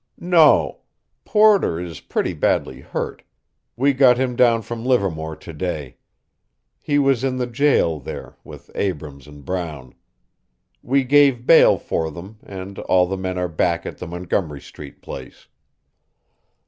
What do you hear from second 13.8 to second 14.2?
at the